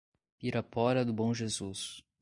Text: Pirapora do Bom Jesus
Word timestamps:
Pirapora 0.39 1.05
do 1.05 1.13
Bom 1.13 1.31
Jesus 1.31 2.03